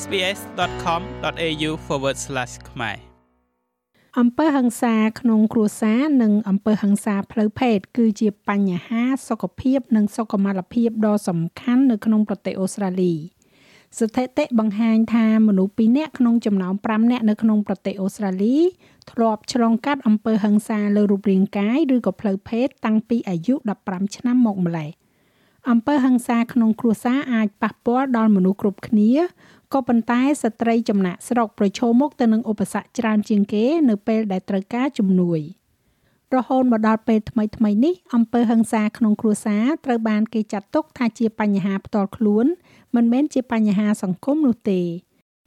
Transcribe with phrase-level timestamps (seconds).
[0.00, 1.70] sbs.com.au/
[2.70, 2.98] ខ្មែរ
[4.20, 13.14] អំពើហិង្សាក្នុងគ្រួសារនិងអំពើហិង្សាផ្លូវភេទគឺជាបញ្ហាសុខភាពនិងសុខុមាលភាពដ៏សំខាន់នៅក្នុងប្រទេសអូស្ត្រាលី
[13.98, 18.56] ស្ថិតិបង្ហាញថាមនុស្ស2នាក់ក្នុងចំណោម5នាក់នៅក្នុងប្រទេសអូស្ត្រាលី
[19.12, 23.54] ធ្លាប់ឆ្លងកាត់អំពើហិង្សាលើរូបរាងកាយឬក៏ផ្លូវភេទតាំងពីអាយុ
[23.86, 24.90] 15ឆ្នាំមកម្ល៉េះ
[25.70, 29.10] អំពើហិង្សាក្នុងគ្រួសារអាចប៉ះពាល់ដល់មនុស្សគ្រប់គ្នា
[29.72, 35.40] ក៏ប៉ុន្តែស្ត្រីចំណាក់ស្រុកប្រឈមមុខទៅនឹងឧបសគ្គច្រើនជាងគេនៅពេលដែលត្រូវការជំនួយ
[36.34, 42.46] រហូតមកដល់ពេលថ្មីថ្មីនេះអំពើហិង្សាក្នុងគ្រួសារត្រូវបានគេចាត់ទុកថាជាបញ្ហាផ្ទាល់ខ្លួន
[42.94, 44.80] មិនមែនជាបញ្ហាសង្គមនោះទេ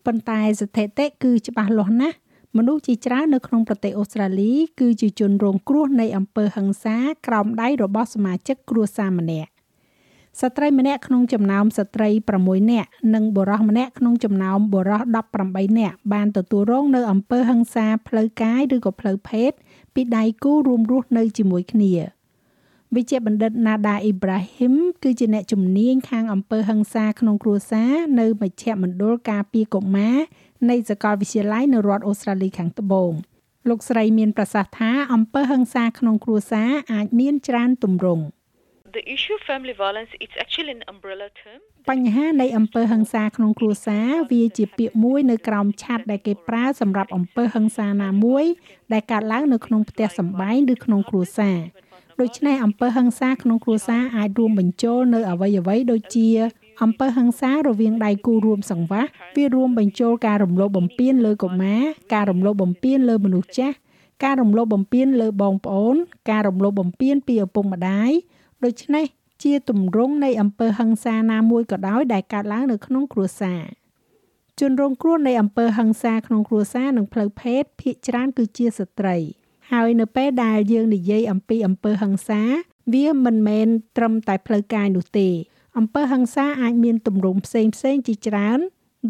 [0.05, 2.17] ប៉ុន្តែស្ថិតិគឺច្បាស់លាស់ណាស់
[2.57, 6.97] មនុស្សជាច្រើននៅក្នុងប្រទេសអូស្ត្រាលី គឺជាជនរងគ្រោះនៃអំពើហិង្សា
[7.27, 9.49] ក្រោមដៃរបស់សមាជិកគ្រួសារម្នាក់
[10.41, 15.01] ស្ត្រីម្នាក់ក្នុងចំណោមស្ត្រី6នាក់និងបុរសម្នាក់ក្នុងចំណោមបុរស
[15.41, 19.51] 18នាក់បានទទួលរងនៅអំពើហិង្សាផ្លូវកាយឬក៏ផ្លូវភេទ
[19.93, 21.93] ពីដៃគូរួមរស់នៅជាមួយគ្នា
[22.95, 30.17] វិជ្ជបណ្ឌិត Nada Ibrahim គឺជាអ្នកជំនាញខាងអំពើហិង្សាក្នុងគ្រួសារនៅមជ្ឈមណ្ឌលការពារកុមារ
[30.69, 33.11] នៃសាកលវិទ្យាល័យនៅរដ្ឋអូស្ត្រាលីខាងត្បូង
[33.69, 38.25] លោកស្រីមានប្រសាសន៍ថាអំពើហិង្សាក្នុងគ្រួសារអាចមានច្រើនទម្រង់
[38.97, 48.45] the issue of family violence it's actually an umbrella term បញ្ហានៃអំពើហិង្សាក្នុងគ្រួសារវាជាពាក្យមួយនៅក្រោមឆ័ត្រដែលគេប្រើសម្រាប់អំពើហិង្សាណាមួយ
[48.93, 51.57] ដែលកើតឡើងនៅក្នុងផ្ទះសម្បែងឬក្នុងគ្រួសារ
[52.21, 56.29] ដូច្នេះអំពើហិង្សាក្នុងគ្រួសារអាចរួមបញ្ចូលនៅអ្វីអ្វីដូចជា
[56.83, 61.81] អំពើហិង្សារវាងដៃគូរួមសង្វាស់វារួមបញ្ចូលការរំលោភបំពានលើកុមារ
[62.13, 63.75] ការរំលោភបំពានលើមនុស្សចាស់
[64.23, 65.95] ការរំលោភបំពានលើបងប្អូន
[66.31, 68.11] ការរំលោភបំពានពីឪពុកម្ដាយ
[68.63, 69.05] ដូច្នេះ
[69.43, 73.61] ជាទម្រង់នៃអំពើហិង្សាណាមួយក៏ដោយដែលកើតឡើងនៅក្នុងគ្រួសារ
[74.59, 79.17] ជនរងគ្រោះនៃអំពើហិង្សាក្នុងគ្រួសារនិងផ្លូវភេទភាគច្រើនគឺជាស្ត្រី
[79.71, 82.41] ហើយនៅពេលដែលយើងនិយាយអំពីអំពើហិង្សា
[82.93, 85.29] វាមិនមែនត្រឹមតែផ្លូវកាយនោះទេ
[85.77, 88.59] អំពើហិង្សាអាចមានទម្រង់ផ្សេងផ្សេងជាច្រើន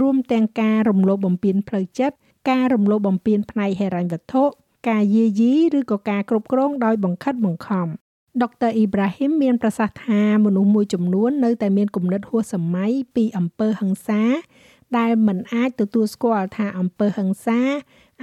[0.01, 2.15] រួមទាំងការរំលោភបំពានផ្លូវចិត្ត
[2.49, 4.43] ការរំលោភបំពានផ្នែកហិរញ្ញវត្ថុ
[4.89, 7.87] ការយាយីឬក៏ការគ្រប់គ្រងដោយបង្ខិតបង្ខំ
[8.43, 14.23] ដុកទ័រអ៊ីប្រាហ៊ីមមានប្រសាសន៍ថាមនុស្សមួយចំនួននៅតែមានគំនិតហួសសម័យពីអំពើហិង្សា
[14.97, 17.59] ដែលមិនអាចទទួលស្គាល់ថាអំពើហិង្សា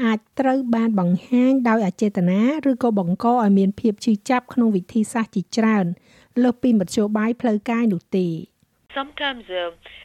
[0.02, 2.40] អាចត្រូវបានបង្ហាញដោយអចេតនា
[2.70, 5.86] ឬក៏បង្កឲ្យមានភាពឈឺចាប់ក្នុងវិធីសាស្ត្រជាច្រើន
[6.42, 8.26] លើសពីមធ្យោបាយផ្លូវកាយនោះទេ
[8.98, 9.64] sometimes a,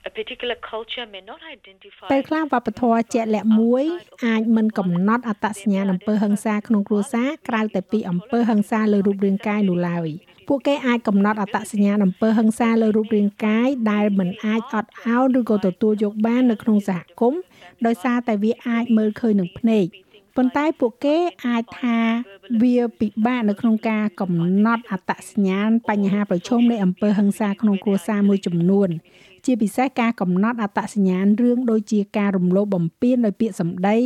[0.09, 3.85] a particular culture may not identify ពេលខ្លះវប្បធម៌ជាក់លាក់មួយ
[4.27, 10.09] អាចមិនកំណត់អត្តសញ្ញាណអំពើហិង្សាក្នុងគ្រួសារក្រៅតែពីអំពើហិង្សាលើរូបរាងកាយនោះឡើយ
[10.47, 17.41] ពួកគេអាចកំណត់អត្តសញ្ញាណអំពើហិង្សាលើរូបរាងកាយដែលមិនអាចអត់ឱនឬក៏ទទួលយកបាននៅក្នុងសហគមន៍
[17.85, 19.85] ដោយសារតែវាអាចមើលឃើញនឹងភ្នែក
[20.39, 21.17] ប៉ុន្តែពួកគេ
[21.47, 21.97] អាចថា
[22.61, 24.31] វាពិបាកនៅក្នុងការកំ
[24.65, 28.89] ណត់អត្តសញ្ញាណបញ្ហាប្រឈមនៃអំពើហិង្សាក្នុងគ្រួសារមួយចំនួន
[29.45, 33.97] ជាពិសេសការកំណត់អត្តសញ្ញាណរឿងដូចជាការរំលោភបំពានដោយពាក្យសម្ដី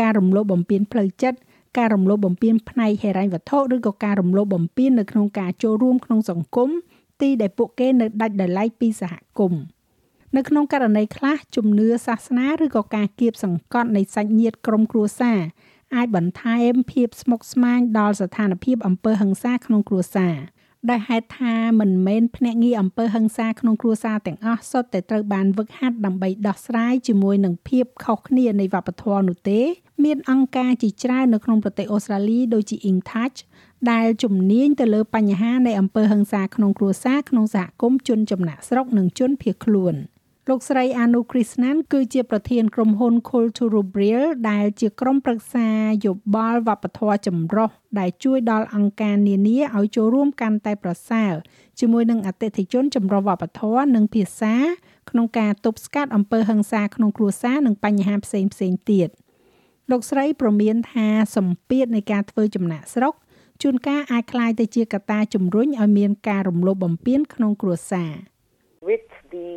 [0.00, 1.38] ការរំលោភបំពានផ្លូវចិត្ត
[1.78, 6.70] ការរំលោភបំពានផ្នែកហិរញ្ញវត្ថុឬក៏ការរំលោភបំពាននៅក្នុងការចូលរួមក្នុងសង្គម
[7.20, 9.62] ទីដែលពួកគេនៅដាច់ដោយឡែកពីសហគមន៍
[10.36, 15.40] នៅក្នុងករណីខ្លះជំនឿសាសនាឬក៏ការគៀបសង្កត់នៃសាច់ញាតិក្រុមគ្រួសារ
[15.96, 20.36] អាចបន្ថែមភាពស្មុគស្មាញដល់ស្ថានភាពអំពើហិង្សាក្នុងគ្រួសារ
[20.90, 29.60] ដែលហេតុថាមិនមែនភ្នាក់ងារអំពើហិង្សាក្នុងគ្រួសារទាំងអស់សុទ្ធតែត្រូវបានវឹកហាត់ដើម្បីដោះស្រាយជាមួយនឹងភាពខុសគ្នានៃវប្បធម៌នោះទេ
[30.04, 33.38] មានអង្គការជាច្រើននៅក្នុងប្រទេសអូស្ត្រាលីដូចជា InTouch
[33.90, 39.96] ដែលជំនាញទៅលើបញ្ហានៃអំពើហិង្សាក្នុងគ្រួសារក្នុងសហគមន៍ជនចំណាក់ស្រុកនិងជនភៀសខ្លួន។
[40.50, 45.68] លោកស្រីអានុគ្រីស្ណានគឺជាប្រធានក្រុមហ៊ុន Cultural Brill ដែលជាក្រុមប្រឹក្សា
[46.06, 51.32] យោបល់វប្បធម៌ចម្រុះដែលជួយដល់អង្គការនានាឲ្យចូលរួមកាន់តែប្រសើរ
[51.80, 54.54] ជាមួយនឹងអតិថិជនចម្រុះវប្បធម៌និងភាសា
[55.10, 59.08] ក្នុងការទប់ស្កាត់អំពើហិង្សាក្នុងគ្រួសារនិងបញ្ហាផ្សេងផ្សេងទៀត
[59.90, 63.14] លោកស្រីប្រមានថាសម្ពាធនៃការធ្វើចំណាក់ស្រុក
[63.62, 68.12] ជួនកាលអាចក្លាយទៅជាកត្តាជំរុញឲ្យមានការរំលោភបំពានក្នុងគ្រួសារ
[68.88, 69.50] With the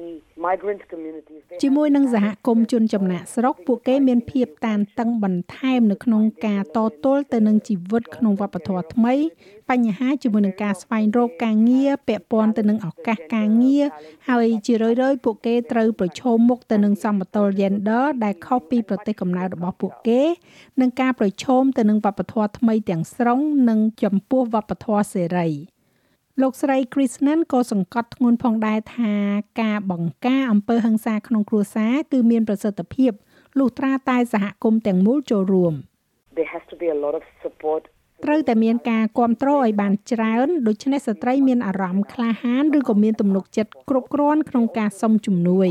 [1.62, 9.14] ជាមួយនឹងសហគមន៍ជនចំណាក់ស្រុកពួកគេមានភាពតានតឹងបន្ថែមនៅក្នុងការតទល់ទៅនឹងជីវិតក្នុងវប្បធម៌ថ្មី
[9.70, 13.86] បញ្ហាជាមួយនឹងការស្វែងរកការងារពាក់ព័ន្ធទៅនឹងឱកាសការងារ
[14.30, 20.22] ហើយជារឿយៗពួកគេត្រូវប្រឈមមុខទៅនឹងសមតុល្យ gender ដែលខុសពីប្រទេសកំណើតរបស់ពួកគេ
[20.82, 23.40] និងការប្រឈមទៅនឹងវប្បធម៌ថ្មីទាំងស្រុង
[23.70, 25.50] និងចំពោះវប្បធម៌សេរី។
[26.42, 29.14] លោកស្រី Krishnan ក៏សង្កត់ធ្ងន់ផងដែរថា
[29.62, 33.12] ការបង្ការអំពើហិង្សាក្នុងគ្រួសារគឺមានប្រសិទ្ធភាព
[33.60, 35.74] លុះត្រាតែសហគមន៍ទាំងមូលចូលរួម
[36.38, 37.82] There has to be a lot of support
[38.26, 45.70] ត្រូវតែមានការគ្រប់គ្រងឲ្យបានច្រើនដូច្នេះស្ត្រីមានអារម្មណ៍ក្លាហានឬក៏មានទំនុកចិត្តគ្រប់គ្រាន់ក្នុងការសុំជំនួយ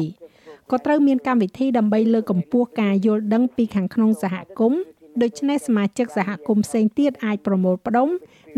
[0.70, 4.80] ក៏ត្រូវមានកម្មវិធីដើម្បីលើកកម្ពស់ការយល់ដឹងពីខាងក្នុងសហគមន៍
[5.20, 8.08] ដូច្នេះសមាជិកសហគមន៍ផ្សេងទៀតអាចប្រមូលផ្ដុំ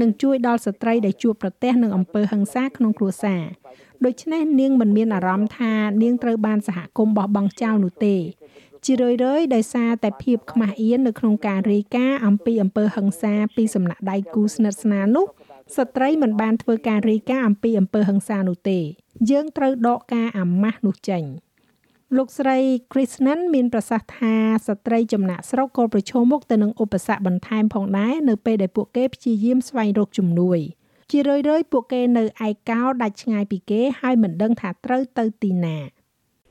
[0.01, 3.43] និងជួយដល់ស្ត្រីដែលជួបប្រទះនឹងអំពើហិង្សាក្នុងគ្រួសារ
[4.05, 5.73] ដូច្នេះនាងមិនមានអារម្មណ៍ថា
[6.03, 8.17] នាងត្រូវបានសហគមន៍បោះបង់ចោលនោះទេ
[8.85, 15.27] ជារឿយៗដោយសារតែភាពខ្មាស់អៀននៅក្នុងការរាយការណ៍អំពីអំពើហិង្សាពីសំណាក់ដៃគូស្និទ្ធស្នាលនោះ
[15.77, 18.79] ស្ត្រីមិនបានធ្វើការរាយការណ៍អំពីអំពើហិង្សានោះទេ
[19.31, 21.23] យើងត្រូវដកការអាម៉ាស់នោះចេញ
[22.19, 22.58] លោកស្រី
[22.93, 24.34] Krishnan មានប្រសាសន៍ថា
[24.66, 30.58] ស្ត្រីចំណាក់ស្រុកក៏ប្រឈមមុខទៅនឹងឧបសគ្គបន្ថែមផងដែរនៅពេលដែលពួកគេព្យាយាមស្វែងរកជំនួយ
[31.11, 35.78] ជារឿយៗពួកគេនៅឯកោដាច់ឆ្ងាយពីគេហើយមិនដឹងថាត្រូវទៅទីណា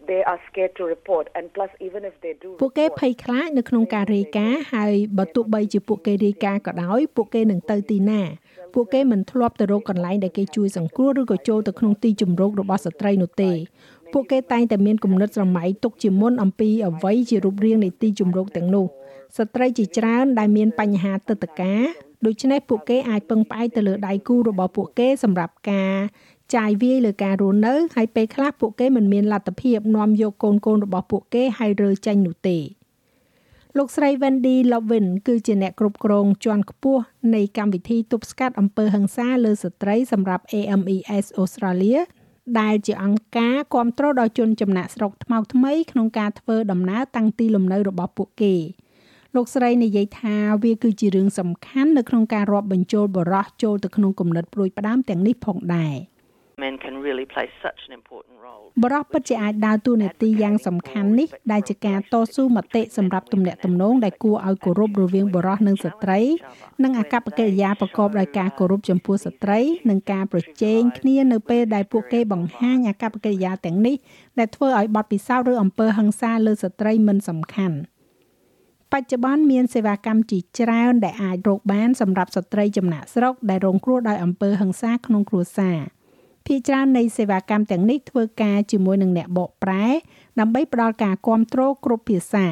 [0.10, 8.22] they are scared to report and plus even if they do ពួកគេភ័យខ្លាចនៅក្នុងការរាយការណ៍ហើយបើទោះបីជាពួកគេរាយការណ៍ក៏ដោយពួកគេនឹងទៅទីណា
[8.74, 13.52] ពួកគេមិនធ្លាប់ទៅរកកន្លែងដែលគេជួយសង្គ្រោះឬក៏ចូលទៅក្នុងទីជម្រករបស់ស្ត្រីនោះទេ
[14.14, 18.86] ពួកគេតែងតែមានគំនិតស្រមៃទុកជាមុនអំពីអ្វីជារូបរាងនៃទីជម្រកទាំងនោះ
[19.38, 21.74] ស្ត្រីជាច្រើនដែលមានបញ្ហាទឹកតកា
[22.26, 25.96] ដូច្នេះពួកគេអាចពឹងផ្អែកទៅលើដៃគូរបស់ពួកគេសម្រាប់ការ
[26.56, 32.58] ចាយវាយលើការរស់នៅហើយពេលខ្លះពួកគេមិនមានលទ្ធភាពនាំយកកូនកូនរបស់ពួកគេហើយរើចេញនោះទេ
[33.78, 37.02] លោកស្រី Wendy Lovin គឺជាអ្នកគ្រប់គ្រងជាន់ខ្ពស់
[37.36, 42.00] នៃកម្មវិធីទប់ស្កាត់អំពើហិង្សាលើស្ត្រីសម្រាប់ AMES Australia
[42.60, 48.56] ដែលជាអង្គការគ្រប់គ្រងដល់ជនចំណាក់ស្រុកថ្មោកថ្មីក្នុងការធ្វើដំណើរតាំងទីលំនៅរបស់ពួកគេ
[49.36, 55.96] លោកស្រីនិយាយថាវាគឺជារឿងសំខាន់នៅក្នុងការរាប់បញ្ចូលបរោះចូលទៅក្នុងគំនិតព្រួយផ្ដាមទាំងនេះផងដែរ
[56.64, 66.20] men can really play such an important role បរិបពិតជាអាចដើរតួនាទីយ៉ាងសំខាន់នេះដែលជាការតស៊ូមតិសម្រាប់ទំនាក់ទំនងដែលគួរឲ្យគោរពរវាងបរិសនិងស្ត្រី
[66.84, 69.60] និងអកប្បកិរិយាប្រកបដោយការគោរពចំពោះស្ត្រី
[69.90, 73.96] និងការប្រជែងគ្នានៅពេលដែលពួកគេបង្ហាញអកប្បកិរិយាទាំងនេះ
[74.40, 77.78] ដែលធ្វើឲ្យបទពិសោធន៍ឬអំពើហិង្សាលើស្ត្រីមិនសំខាន់
[78.94, 85.80] បច្ចុប្បន្នមានសេវាកម្មជាច្រើនដែលអាចរកបានសម្រាប់ស្ត្រីចំណាក់ស្រុកដែលរងគ្រោះដោយអំពើហិង្សាក្នុងគ្រួសារ។
[86.48, 89.86] ភាគច្រើននៃសេវាកម្មទាំងនេះធ្វើការជាមួយនឹងអ្នកបកប្រែ
[90.40, 92.46] ដើម្បីផ្ដល់ការគ្រប់គ្រងគ្រប់ភាសា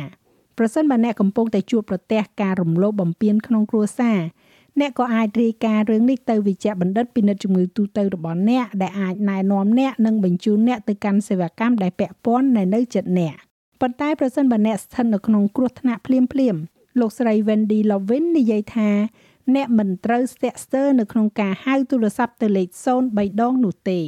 [0.57, 4.19] ប្រសិនបើអ្នកកំពុងតែជួបប្រទះការរំលោភបំពានក្នុងគ្រួសារ
[4.79, 13.35] អ្នកក៏អាចរាយការណ៍រឿងនេះទៅវិជ្ជបណ្ឌិតពិនិត្យជំងឺទូទៅរបស់អ្នកដែលអាចណែនាំអ្នកនិងបញ្ជូនអ្នកទៅកាន់សេវាកម្មដែលពាក់ព័ន្ធនៅនៅជិតអ្នក
[13.81, 16.55] ប៉ុន្តែប្រសិនបើអ្នកស្ថិតនៅក្នុងគ្រោះថ្នាក់ភ្លាមភ្លាម
[16.99, 18.89] លោកស្រី Wendy Lovin និយាយថា
[19.55, 22.69] អ្នកមិនត្រូវស្ទាក់ស្ទើរនៅក្នុងការហៅទូរស័ព្ទទៅលេខ
[23.03, 24.01] 03ដងនោះទេ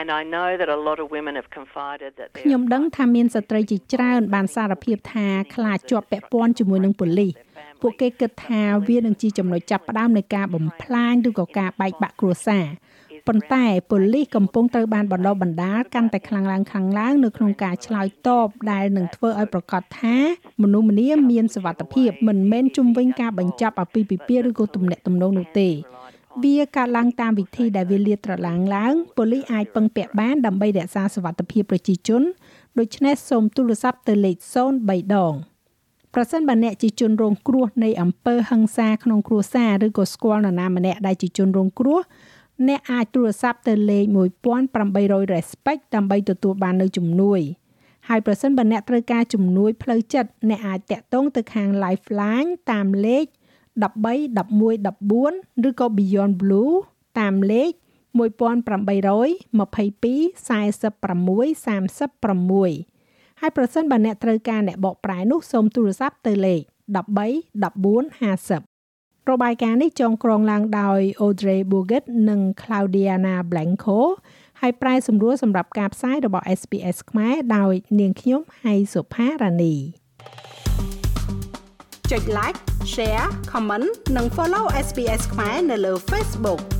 [0.00, 7.32] And I know that a lot of women have confided that ខ្ញុំដឹងថាមានស្ត្រីជាច្រើនបានសារភាពថាខ្លាចជាប់ពាក់ព័ន្ធជាមួយនឹងប៉ូលីស
[7.80, 12.66] ពួកគេគិតថាវានឹងជាចំណុចចាប់ផ្ដើមនៃការបំផ្លាញឬក៏ការបែកបាក់គ្រួសារ
[13.28, 20.16] ប៉ុន្តែប៉ូលីសកំពុងត្រូវបានបណ្ដុះបណ្ដាលកាន់តែខ្លាំងឡើងខ្លាំងឡើងនៅក្នុងការឆ្លើយតបដែលនឹងធ្វើឲ្យប្រកាសថា
[20.62, 25.68] មនុស្សម្នាមានសវត្ថភាពមិនមែនជំវិញការបញ្ចប់អាពាហ៍ពិពាហ៍ឬក៏ទំនាក់ទំនងនោះទេ
[26.44, 32.22] វាកើតឡើងតាមវិធីដែលវាលាតត្រឡាងឡើងប៉ូលីសអាចពឹងពាក់បានដើម្បីរក្សាសវត្ថភាពប្រជាជន
[32.78, 34.36] ដូច្នេះសូមទូរស័ព្ទទៅលេខ
[34.76, 35.34] 03ដង
[36.14, 42.00] ប្រសិនបើអ្នកជាជនរងគ្រោះនៃអំពើហិង្សាក្នុងគ្រួសារឬក៏ស្គាល់នរណាម្នាក់ដែលជាជនរងគ្រោះ
[42.68, 44.04] អ្នកអាចទូរស័ព្ទទៅលេខ
[44.70, 47.40] 1800 respect ដើម្បីទទួលបាននូវជំនួយ
[48.08, 53.24] ហើយប្រសិនបើអ្នកត្រូវការជំនួយផ្លូវចិត្តអ្នកអាចតាក់ទងទៅខាង Lifeline តាមលេខ
[53.82, 56.72] 131114ឬក៏ Beyond Blue
[57.20, 57.70] តាមលេខ
[58.18, 58.24] 1800 22
[60.48, 66.62] 46 36ហើយប្រសិនបើអ្នកត្រូវការអ្នកបកប្រែនោះសូមទូរស័ព្ទទៅលេខ
[66.96, 67.00] 13
[67.64, 68.69] 14 50
[69.30, 73.98] របាយការណ៍នេះចងក្រងឡើងដោយ Audrey Bogut និង Claudiana Blanco
[74.60, 79.74] ហើយប្រែសម្រួលសម្រាប់ការផ្សាយរបស់ SPS ខ្មែរដោយនាងខ្ញុំហៃសុផារ៉ានី
[82.10, 82.58] ចុច like
[82.92, 86.79] share comment និង follow SPS ខ្មែរនៅលើ Facebook